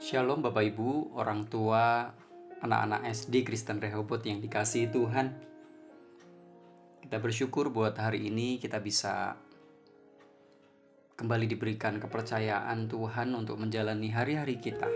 [0.00, 2.08] Shalom Bapak Ibu, orang tua,
[2.64, 5.28] anak-anak SD Kristen Rehoboth yang dikasihi Tuhan.
[7.04, 9.36] Kita bersyukur buat hari ini kita bisa
[11.20, 14.88] kembali diberikan kepercayaan Tuhan untuk menjalani hari-hari kita.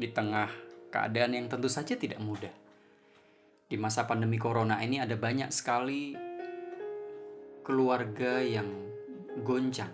[0.00, 0.48] Di tengah
[0.88, 2.56] keadaan yang tentu saja tidak mudah.
[3.68, 6.16] Di masa pandemi corona ini ada banyak sekali
[7.60, 8.72] keluarga yang
[9.44, 9.92] goncang.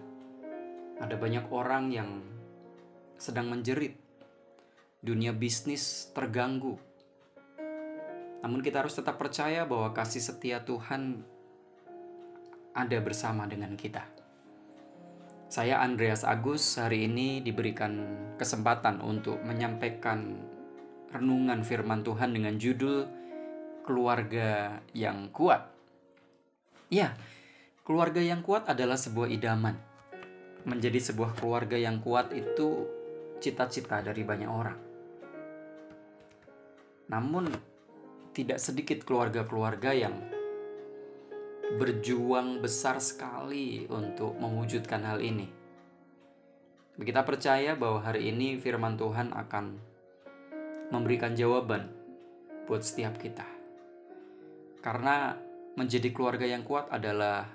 [1.02, 2.37] Ada banyak orang yang
[3.18, 3.99] sedang menjerit.
[5.03, 6.79] Dunia bisnis terganggu.
[8.43, 11.26] Namun kita harus tetap percaya bahwa kasih setia Tuhan
[12.73, 14.07] ada bersama dengan kita.
[15.50, 17.99] Saya Andreas Agus hari ini diberikan
[18.39, 20.39] kesempatan untuk menyampaikan
[21.11, 23.09] renungan firman Tuhan dengan judul
[23.82, 25.73] Keluarga yang Kuat.
[26.93, 27.17] Ya,
[27.85, 29.76] keluarga yang kuat adalah sebuah idaman
[30.68, 32.97] menjadi sebuah keluarga yang kuat itu
[33.38, 34.78] cita-cita dari banyak orang.
[37.08, 37.48] Namun,
[38.34, 40.14] tidak sedikit keluarga-keluarga yang
[41.78, 45.48] berjuang besar sekali untuk mewujudkan hal ini.
[46.98, 49.64] Kita percaya bahwa hari ini firman Tuhan akan
[50.91, 51.91] memberikan jawaban
[52.67, 53.47] buat setiap kita.
[54.83, 55.36] Karena
[55.78, 57.47] menjadi keluarga yang kuat adalah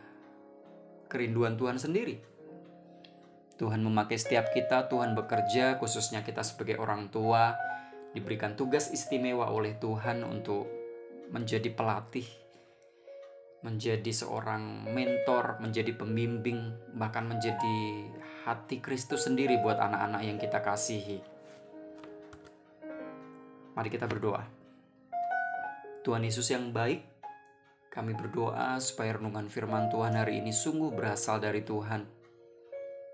[1.12, 2.33] kerinduan Tuhan sendiri
[3.64, 7.56] Tuhan memakai setiap kita, Tuhan bekerja, khususnya kita sebagai orang tua,
[8.12, 10.68] diberikan tugas istimewa oleh Tuhan untuk
[11.32, 12.28] menjadi pelatih,
[13.64, 18.04] menjadi seorang mentor, menjadi pembimbing, bahkan menjadi
[18.44, 21.24] hati Kristus sendiri buat anak-anak yang kita kasihi.
[23.80, 24.44] Mari kita berdoa.
[26.04, 27.00] Tuhan Yesus yang baik,
[27.88, 32.23] kami berdoa supaya renungan firman Tuhan hari ini sungguh berasal dari Tuhan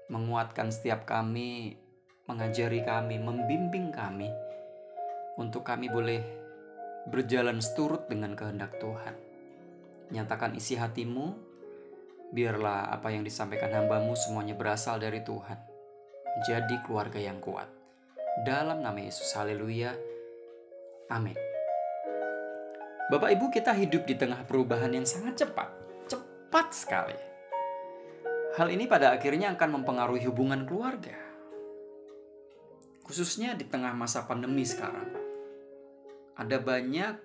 [0.09, 1.77] menguatkan setiap kami,
[2.25, 4.27] mengajari kami, membimbing kami,
[5.37, 6.21] untuk kami boleh
[7.07, 9.15] berjalan seturut dengan kehendak Tuhan.
[10.09, 11.37] Nyatakan isi hatimu,
[12.33, 15.57] biarlah apa yang disampaikan hambamu semuanya berasal dari Tuhan.
[16.45, 17.69] Jadi keluarga yang kuat.
[18.41, 19.93] Dalam nama Yesus, haleluya.
[21.13, 21.37] Amin.
[23.09, 25.69] Bapak Ibu kita hidup di tengah perubahan yang sangat cepat.
[26.05, 27.28] Cepat sekali
[28.59, 31.15] Hal ini pada akhirnya akan mempengaruhi hubungan keluarga.
[33.07, 35.15] Khususnya di tengah masa pandemi sekarang.
[36.35, 37.15] Ada banyak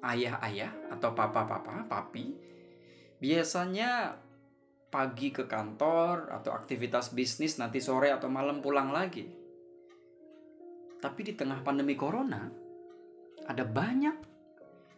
[0.00, 2.32] ayah-ayah atau papa-papa, papi,
[3.20, 4.16] biasanya
[4.88, 9.28] pagi ke kantor atau aktivitas bisnis nanti sore atau malam pulang lagi.
[11.04, 12.48] Tapi di tengah pandemi corona,
[13.44, 14.16] ada banyak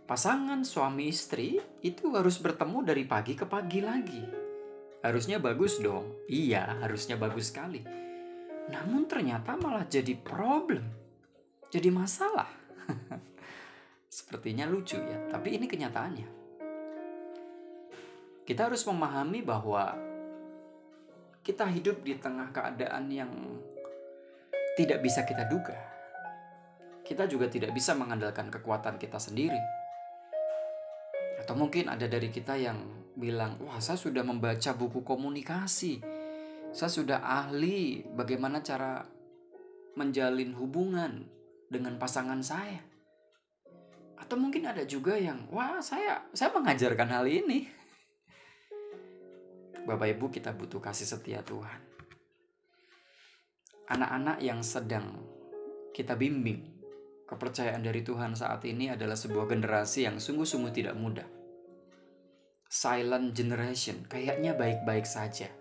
[0.06, 4.41] pasangan suami istri itu harus bertemu dari pagi ke pagi lagi
[5.02, 6.14] Harusnya bagus dong.
[6.30, 7.82] Iya, harusnya bagus sekali.
[8.70, 10.86] Namun ternyata malah jadi problem.
[11.74, 12.46] Jadi masalah.
[14.12, 16.28] Sepertinya lucu ya, tapi ini kenyataannya.
[18.46, 19.96] Kita harus memahami bahwa
[21.42, 23.32] kita hidup di tengah keadaan yang
[24.78, 25.74] tidak bisa kita duga.
[27.02, 29.58] Kita juga tidak bisa mengandalkan kekuatan kita sendiri.
[31.42, 36.02] Atau mungkin ada dari kita yang bilang, "Wah, saya sudah membaca buku komunikasi.
[36.74, 39.06] Saya sudah ahli bagaimana cara
[39.94, 41.22] menjalin hubungan
[41.70, 42.82] dengan pasangan saya."
[44.18, 47.70] Atau mungkin ada juga yang, "Wah, saya saya mengajarkan hal ini."
[49.86, 51.78] Bapak Ibu, kita butuh kasih setia Tuhan.
[53.86, 55.22] Anak-anak yang sedang
[55.94, 56.62] kita bimbing,
[57.30, 61.41] kepercayaan dari Tuhan saat ini adalah sebuah generasi yang sungguh-sungguh tidak mudah
[62.72, 64.08] silent generation.
[64.08, 65.52] Kayaknya baik-baik saja.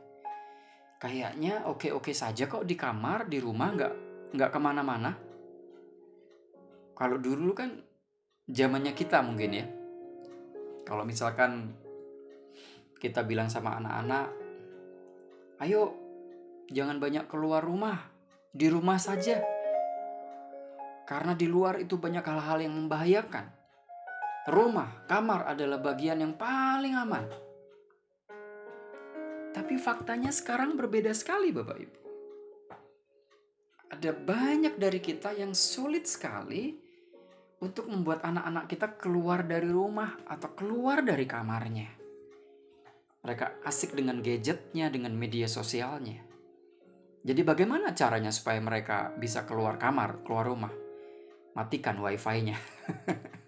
[0.96, 3.94] Kayaknya oke-oke saja kok di kamar, di rumah nggak
[4.32, 5.12] nggak ke mana-mana.
[6.96, 7.76] Kalau dulu kan
[8.48, 9.68] zamannya kita mungkin ya.
[10.88, 11.76] Kalau misalkan
[12.96, 14.28] kita bilang sama anak-anak,
[15.68, 15.92] ayo
[16.72, 18.08] jangan banyak keluar rumah,
[18.56, 19.44] di rumah saja.
[21.04, 23.61] Karena di luar itu banyak hal-hal yang membahayakan
[24.50, 27.26] rumah, kamar adalah bagian yang paling aman.
[29.52, 31.98] Tapi faktanya sekarang berbeda sekali Bapak Ibu.
[33.92, 36.74] Ada banyak dari kita yang sulit sekali
[37.62, 41.92] untuk membuat anak-anak kita keluar dari rumah atau keluar dari kamarnya.
[43.22, 46.26] Mereka asik dengan gadgetnya, dengan media sosialnya.
[47.22, 50.74] Jadi bagaimana caranya supaya mereka bisa keluar kamar, keluar rumah?
[51.54, 52.58] Matikan wifi-nya.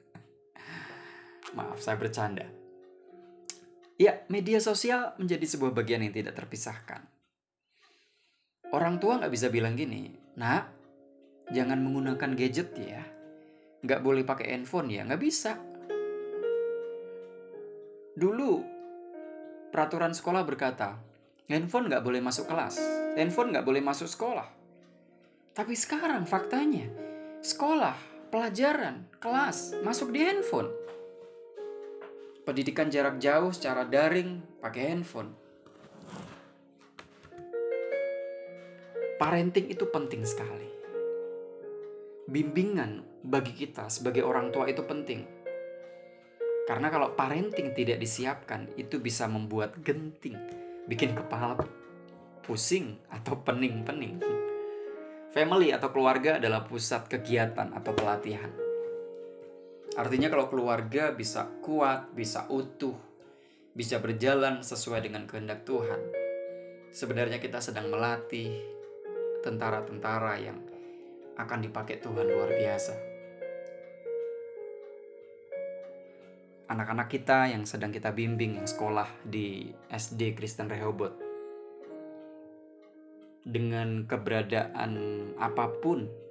[1.53, 2.45] Maaf, saya bercanda.
[4.01, 7.05] Ya, media sosial menjadi sebuah bagian yang tidak terpisahkan.
[8.73, 10.73] Orang tua nggak bisa bilang gini, nak,
[11.53, 13.05] jangan menggunakan gadget ya.
[13.85, 15.53] Nggak boleh pakai handphone ya, nggak bisa.
[18.17, 18.53] Dulu,
[19.69, 20.97] peraturan sekolah berkata,
[21.45, 22.81] handphone nggak boleh masuk kelas,
[23.13, 24.49] handphone nggak boleh masuk sekolah.
[25.53, 26.89] Tapi sekarang faktanya,
[27.45, 27.93] sekolah,
[28.33, 30.73] pelajaran, kelas, masuk di handphone.
[32.43, 35.43] Pendidikan jarak jauh secara daring pakai handphone
[39.23, 40.67] Parenting itu penting sekali.
[42.27, 45.23] Bimbingan bagi kita sebagai orang tua itu penting.
[46.67, 50.35] Karena kalau parenting tidak disiapkan, itu bisa membuat genting,
[50.91, 51.55] bikin kepala
[52.43, 54.19] pusing atau pening-pening.
[55.31, 58.62] Family atau keluarga adalah pusat kegiatan atau pelatihan.
[59.93, 62.97] Artinya kalau keluarga bisa kuat, bisa utuh,
[63.77, 66.01] bisa berjalan sesuai dengan kehendak Tuhan.
[66.89, 68.57] Sebenarnya kita sedang melatih
[69.45, 70.57] tentara-tentara yang
[71.37, 72.93] akan dipakai Tuhan luar biasa.
[76.73, 81.21] Anak-anak kita yang sedang kita bimbing yang sekolah di SD Kristen Rehoboth
[83.43, 84.95] dengan keberadaan
[85.37, 86.22] apa pun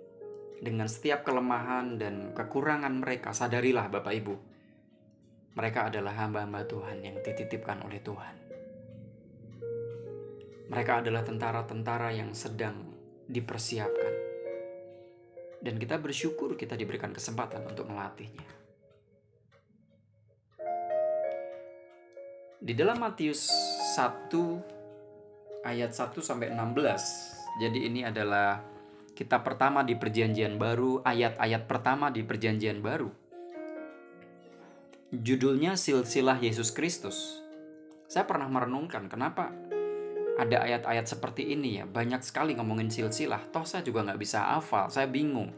[0.63, 4.35] dengan setiap kelemahan dan kekurangan mereka sadarilah Bapak Ibu
[5.59, 8.43] mereka adalah hamba-hamba Tuhan yang dititipkan oleh Tuhan
[10.73, 12.97] mereka adalah tentara-tentara yang sedang
[13.29, 14.15] dipersiapkan.
[15.61, 18.49] Dan kita bersyukur kita diberikan kesempatan untuk melatihnya.
[22.57, 23.53] Di dalam Matius
[24.01, 24.33] 1
[25.69, 27.61] ayat 1 sampai 16.
[27.61, 28.65] Jadi ini adalah
[29.13, 33.13] kitab pertama di Perjanjian Baru, ayat-ayat pertama di Perjanjian Baru.
[35.13, 37.45] Judulnya Silsilah Yesus Kristus.
[38.09, 39.53] Saya pernah merenungkan kenapa
[40.41, 41.85] ada ayat-ayat seperti ini ya?
[41.85, 43.53] Banyak sekali ngomongin silsilah.
[43.53, 45.53] Toh saya juga nggak bisa hafal saya bingung.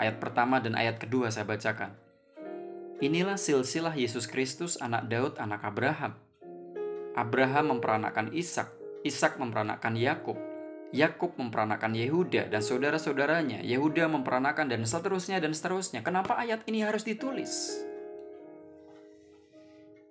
[0.00, 1.92] Ayat pertama dan ayat kedua saya bacakan.
[3.04, 6.16] Inilah silsilah Yesus Kristus anak Daud anak Abraham.
[7.16, 8.72] Abraham memperanakan Ishak
[9.04, 10.36] Ishak memperanakan Yakub
[10.96, 17.04] Yakub memperanakan Yehuda dan saudara-saudaranya Yehuda memperanakan dan seterusnya dan seterusnya kenapa ayat ini harus
[17.04, 17.84] ditulis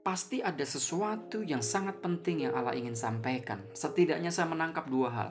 [0.05, 3.65] pasti ada sesuatu yang sangat penting yang Allah ingin sampaikan.
[3.73, 5.29] Setidaknya saya menangkap dua hal.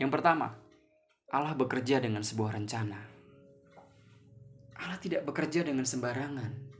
[0.00, 0.56] Yang pertama,
[1.28, 2.96] Allah bekerja dengan sebuah rencana.
[4.80, 6.72] Allah tidak bekerja dengan sembarangan.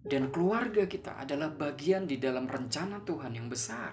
[0.00, 3.92] Dan keluarga kita adalah bagian di dalam rencana Tuhan yang besar.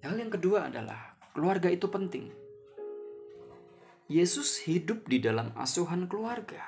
[0.00, 2.32] Hal yang kedua adalah keluarga itu penting.
[4.08, 6.64] Yesus hidup di dalam asuhan keluarga.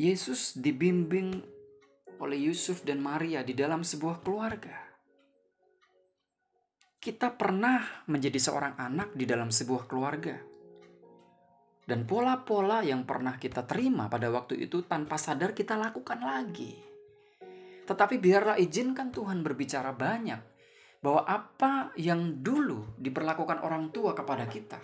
[0.00, 1.44] Yesus dibimbing
[2.24, 4.72] oleh Yusuf dan Maria di dalam sebuah keluarga.
[6.96, 10.40] Kita pernah menjadi seorang anak di dalam sebuah keluarga.
[11.84, 16.72] Dan pola-pola yang pernah kita terima pada waktu itu tanpa sadar kita lakukan lagi.
[17.84, 20.51] Tetapi biarlah izinkan Tuhan berbicara banyak
[21.02, 24.78] bahwa apa yang dulu diperlakukan orang tua kepada kita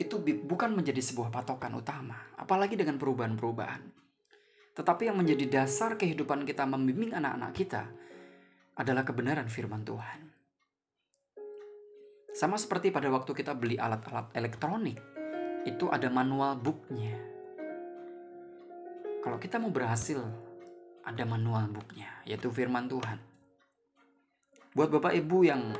[0.00, 0.16] itu
[0.48, 3.84] bukan menjadi sebuah patokan utama, apalagi dengan perubahan-perubahan.
[4.72, 7.84] Tetapi yang menjadi dasar kehidupan kita membimbing anak-anak kita
[8.80, 10.20] adalah kebenaran firman Tuhan.
[12.32, 14.96] Sama seperti pada waktu kita beli alat-alat elektronik,
[15.68, 17.20] itu ada manual booknya.
[19.20, 20.24] Kalau kita mau berhasil,
[21.04, 23.29] ada manual booknya, yaitu firman Tuhan.
[24.70, 25.74] Buat Bapak Ibu yang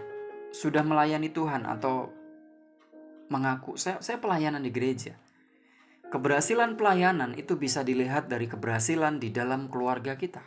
[0.50, 2.10] sudah melayani Tuhan atau
[3.30, 5.14] mengaku saya saya pelayanan di gereja.
[6.10, 10.42] Keberhasilan pelayanan itu bisa dilihat dari keberhasilan di dalam keluarga kita.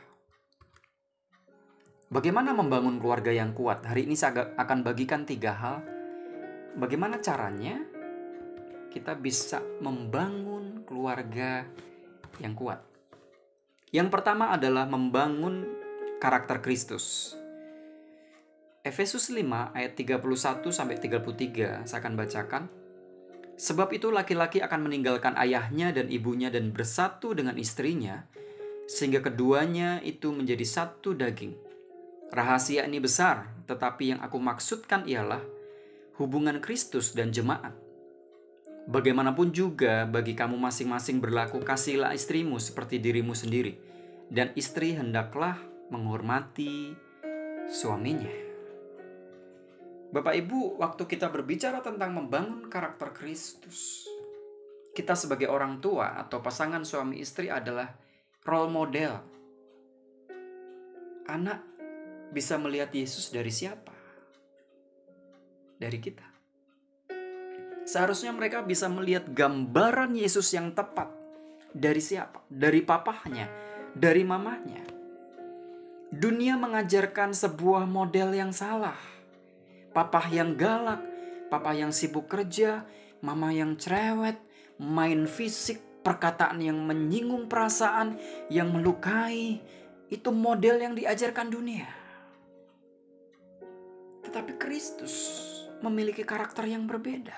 [2.12, 3.88] Bagaimana membangun keluarga yang kuat?
[3.88, 5.80] Hari ini saya akan bagikan tiga hal.
[6.76, 7.80] Bagaimana caranya
[8.92, 11.64] kita bisa membangun keluarga
[12.44, 12.84] yang kuat?
[13.96, 15.64] Yang pertama adalah membangun
[16.20, 17.40] karakter Kristus.
[18.84, 20.20] Efesus 5 ayat 31
[20.76, 22.64] sampai 33 saya akan bacakan.
[23.56, 28.28] Sebab itu laki-laki akan meninggalkan ayahnya dan ibunya dan bersatu dengan istrinya
[28.84, 31.56] sehingga keduanya itu menjadi satu daging.
[32.36, 35.40] Rahasia ini besar, tetapi yang aku maksudkan ialah
[36.20, 37.72] hubungan Kristus dan jemaat.
[38.92, 43.80] Bagaimanapun juga bagi kamu masing-masing berlaku kasihlah istrimu seperti dirimu sendiri
[44.28, 45.56] dan istri hendaklah
[45.88, 46.92] menghormati
[47.72, 48.43] suaminya.
[50.14, 54.06] Bapak Ibu, waktu kita berbicara tentang membangun karakter Kristus,
[54.94, 57.90] kita sebagai orang tua atau pasangan suami istri adalah
[58.46, 59.14] role model.
[61.26, 61.66] Anak
[62.30, 63.94] bisa melihat Yesus dari siapa?
[65.84, 66.24] dari kita.
[67.84, 71.12] Seharusnya mereka bisa melihat gambaran Yesus yang tepat
[71.76, 72.40] dari siapa?
[72.48, 73.52] Dari papahnya,
[73.92, 74.88] dari mamahnya.
[76.14, 79.13] Dunia mengajarkan sebuah model yang salah.
[79.94, 81.06] Papa yang galak,
[81.54, 82.82] papa yang sibuk kerja,
[83.22, 84.42] mama yang cerewet,
[84.82, 88.18] main fisik, perkataan yang menyinggung perasaan,
[88.50, 89.62] yang melukai,
[90.10, 91.90] itu model yang diajarkan dunia.
[94.26, 95.40] Tetapi Kristus
[95.86, 97.38] memiliki karakter yang berbeda.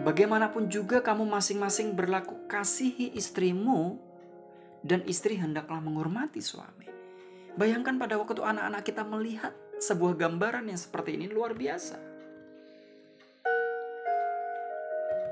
[0.00, 4.00] Bagaimanapun juga kamu masing-masing berlaku kasihi istrimu
[4.80, 6.88] dan istri hendaklah menghormati suami.
[7.58, 11.96] Bayangkan pada waktu anak-anak kita melihat sebuah gambaran yang seperti ini luar biasa.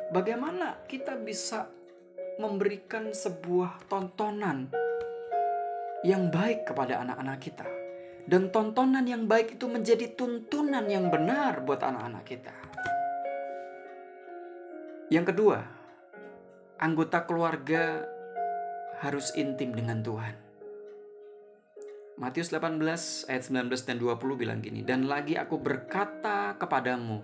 [0.08, 1.68] Bagaimana kita bisa
[2.40, 4.72] memberikan sebuah tontonan
[6.00, 7.68] yang baik kepada anak-anak kita.
[8.28, 12.54] Dan tontonan yang baik itu menjadi tuntunan yang benar buat anak-anak kita.
[15.08, 15.58] Yang kedua,
[16.76, 18.04] anggota keluarga
[19.00, 20.47] harus intim dengan Tuhan.
[22.18, 22.82] Matius 18
[23.30, 27.22] ayat 19 dan 20 bilang gini, Dan lagi aku berkata kepadamu,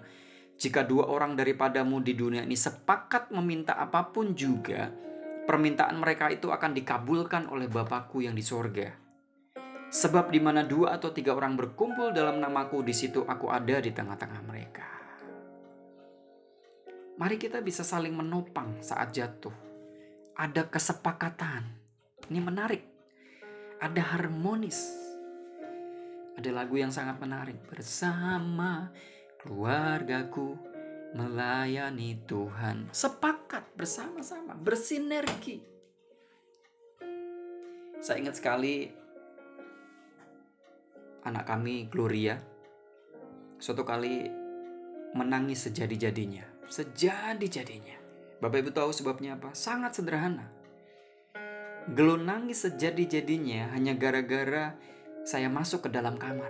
[0.54, 4.86] jika dua orang daripadamu di dunia ini sepakat meminta apa pun juga,
[5.50, 8.94] permintaan mereka itu akan dikabulkan oleh Bapakku yang di sorga.
[9.90, 13.90] Sebab di mana dua atau tiga orang berkumpul dalam namaku, di situ aku ada di
[13.90, 14.88] tengah-tengah mereka.
[17.18, 19.54] Mari kita bisa saling menopang saat jatuh.
[20.38, 21.62] Ada kesepakatan.
[22.30, 22.93] Ini menarik.
[23.84, 24.96] Ada harmonis.
[26.40, 27.60] Ada lagu yang sangat menarik.
[27.68, 28.88] Bersama
[29.44, 30.56] keluargaku
[31.12, 32.88] melayani Tuhan.
[32.88, 35.60] Sepakat bersama-sama, bersinergi.
[38.00, 38.88] Saya ingat sekali
[41.24, 42.36] anak kami Gloria
[43.56, 44.28] suatu kali
[45.16, 47.96] menangis sejadi-jadinya sejadi-jadinya.
[48.40, 49.52] Bapak Ibu tahu sebabnya apa?
[49.56, 50.48] Sangat sederhana.
[51.84, 54.72] Gelo nangis sejadi-jadinya hanya gara-gara
[55.20, 56.48] saya masuk ke dalam kamar.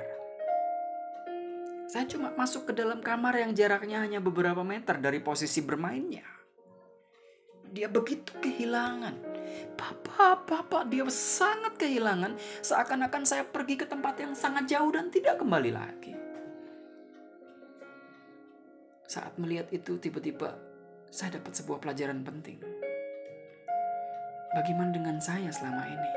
[1.91, 6.23] Saya cuma masuk ke dalam kamar yang jaraknya hanya beberapa meter dari posisi bermainnya.
[7.75, 9.35] Dia begitu kehilangan.
[9.75, 12.39] Papa, papa, dia sangat kehilangan.
[12.63, 16.15] Seakan-akan saya pergi ke tempat yang sangat jauh dan tidak kembali lagi.
[19.11, 20.55] Saat melihat itu tiba-tiba
[21.11, 22.84] saya dapat sebuah pelajaran penting.
[24.55, 26.11] Bagaimana dengan saya selama ini?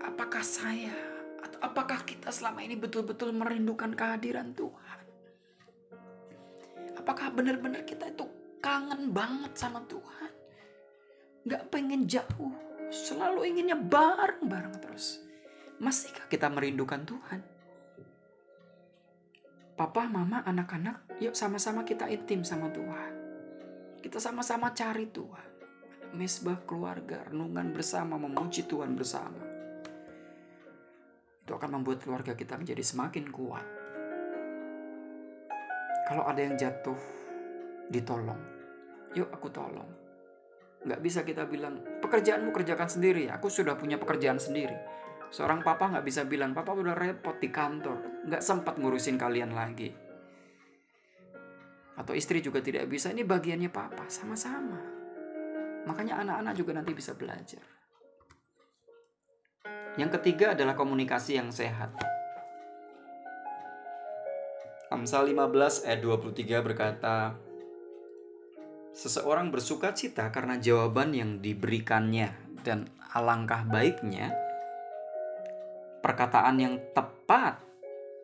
[0.00, 0.96] Apakah saya
[1.44, 5.00] atau apakah kita selama ini betul-betul merindukan kehadiran Tuhan?
[6.96, 8.24] Apakah benar-benar kita itu
[8.64, 10.32] kangen banget sama Tuhan?
[11.44, 12.56] Gak pengen jauh,
[12.88, 15.20] selalu inginnya bareng-bareng terus.
[15.84, 17.44] Masihkah kita merindukan Tuhan?
[19.76, 23.12] Papa, mama, anak-anak, yuk sama-sama kita intim sama Tuhan.
[24.00, 25.49] Kita sama-sama cari Tuhan.
[26.10, 29.42] Mesbah keluarga, renungan bersama, memuji Tuhan bersama.
[31.46, 33.66] Itu akan membuat keluarga kita menjadi semakin kuat.
[36.10, 36.98] Kalau ada yang jatuh,
[37.90, 38.42] ditolong.
[39.14, 39.90] Yuk aku tolong.
[40.82, 43.30] Nggak bisa kita bilang, pekerjaanmu kerjakan sendiri.
[43.30, 45.00] Aku sudah punya pekerjaan sendiri
[45.30, 49.94] Seorang papa nggak bisa bilang, papa udah repot di kantor, nggak sempat ngurusin kalian lagi.
[51.94, 54.99] Atau istri juga tidak bisa, ini bagiannya papa, sama-sama.
[55.88, 57.62] Makanya anak-anak juga nanti bisa belajar.
[59.98, 61.92] Yang ketiga adalah komunikasi yang sehat.
[64.90, 67.34] Amsal 15 ayat 23 berkata,
[68.90, 72.34] Seseorang bersuka cita karena jawaban yang diberikannya
[72.66, 74.34] dan alangkah baiknya
[76.02, 77.62] perkataan yang tepat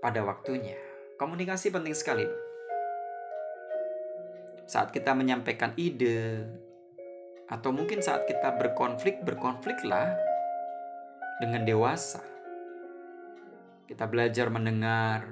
[0.03, 0.75] pada waktunya.
[1.17, 2.27] Komunikasi penting sekali.
[4.67, 6.51] Saat kita menyampaikan ide,
[7.47, 10.19] atau mungkin saat kita berkonflik, berkonfliklah
[11.39, 12.23] dengan dewasa.
[13.87, 15.31] Kita belajar mendengar,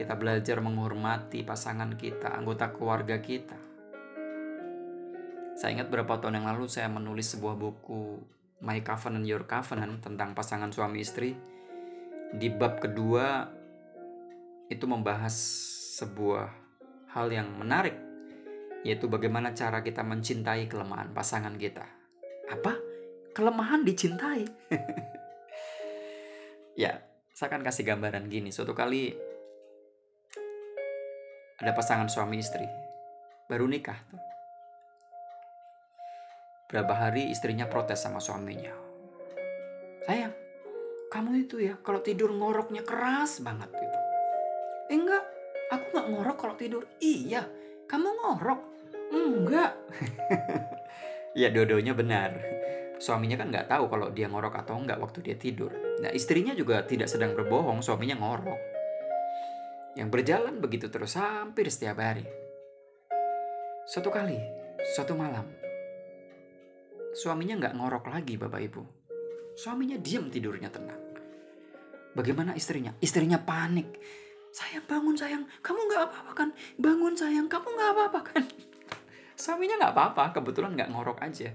[0.00, 3.58] kita belajar menghormati pasangan kita, anggota keluarga kita.
[5.60, 8.16] Saya ingat beberapa tahun yang lalu saya menulis sebuah buku
[8.64, 11.36] My Covenant Your Covenant tentang pasangan suami istri
[12.32, 13.44] di bab kedua
[14.72, 15.36] itu membahas
[16.00, 16.48] sebuah
[17.12, 18.09] hal yang menarik
[18.86, 21.84] yaitu bagaimana cara kita mencintai kelemahan pasangan kita.
[22.48, 22.72] Apa?
[23.36, 24.42] Kelemahan dicintai?
[26.82, 26.98] ya,
[27.30, 28.50] saya akan kasih gambaran gini.
[28.50, 29.14] Suatu kali
[31.60, 32.64] ada pasangan suami istri
[33.50, 34.30] baru nikah tuh
[36.70, 38.70] Berapa hari istrinya protes sama suaminya.
[40.06, 40.30] Sayang,
[41.10, 43.98] kamu itu ya kalau tidur ngoroknya keras banget gitu.
[44.86, 45.18] Eh, enggak,
[45.74, 46.86] aku nggak ngorok kalau tidur.
[47.02, 47.42] Iya,
[47.90, 48.69] kamu ngorok.
[49.10, 49.74] Enggak.
[51.40, 52.30] ya dua-duanya benar.
[53.00, 55.72] Suaminya kan nggak tahu kalau dia ngorok atau enggak waktu dia tidur.
[56.04, 58.60] Nah istrinya juga tidak sedang berbohong, suaminya ngorok.
[59.98, 62.22] Yang berjalan begitu terus hampir setiap hari.
[63.90, 64.38] Suatu kali,
[64.94, 65.50] suatu malam,
[67.10, 68.82] suaminya nggak ngorok lagi Bapak Ibu.
[69.58, 71.02] Suaminya diam tidurnya tenang.
[72.14, 72.94] Bagaimana istrinya?
[73.02, 73.98] Istrinya panik.
[74.50, 76.48] Sayang bangun sayang, kamu nggak apa-apa kan?
[76.74, 78.44] Bangun sayang, kamu nggak apa-apa kan?
[79.40, 81.48] Suaminya nggak apa-apa, kebetulan nggak ngorok aja.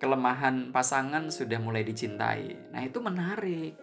[0.00, 2.72] Kelemahan pasangan sudah mulai dicintai.
[2.72, 3.76] Nah itu menarik.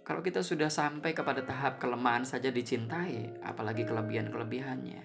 [0.00, 5.02] Kalau kita sudah sampai kepada tahap kelemahan saja dicintai, apalagi kelebihan-kelebihannya.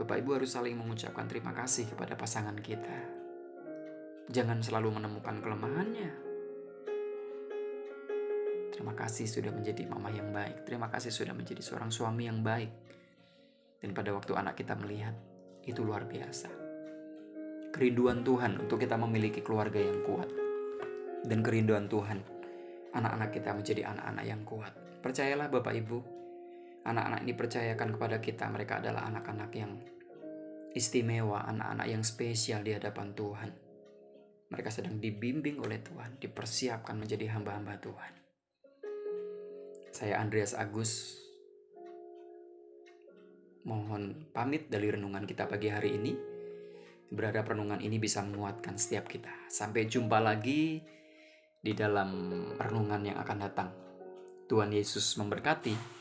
[0.00, 2.96] Bapak Ibu harus saling mengucapkan terima kasih kepada pasangan kita.
[4.32, 6.10] Jangan selalu menemukan kelemahannya.
[8.72, 10.64] Terima kasih sudah menjadi mama yang baik.
[10.64, 12.85] Terima kasih sudah menjadi seorang suami yang baik.
[13.86, 15.14] Dan pada waktu anak kita melihat,
[15.62, 16.50] itu luar biasa.
[17.70, 20.26] Kerinduan Tuhan untuk kita memiliki keluarga yang kuat.
[21.22, 22.18] Dan kerinduan Tuhan,
[22.98, 24.74] anak-anak kita menjadi anak-anak yang kuat.
[25.06, 25.98] Percayalah Bapak Ibu,
[26.82, 29.78] anak-anak ini percayakan kepada kita mereka adalah anak-anak yang
[30.74, 33.50] istimewa, anak-anak yang spesial di hadapan Tuhan.
[34.50, 38.12] Mereka sedang dibimbing oleh Tuhan, dipersiapkan menjadi hamba-hamba Tuhan.
[39.94, 41.22] Saya Andreas Agus,
[43.66, 46.14] mohon pamit dari renungan kita pagi hari ini.
[47.10, 49.30] Berharap renungan ini bisa menguatkan setiap kita.
[49.50, 50.82] Sampai jumpa lagi
[51.58, 52.10] di dalam
[52.54, 53.68] renungan yang akan datang.
[54.46, 55.95] Tuhan Yesus memberkati.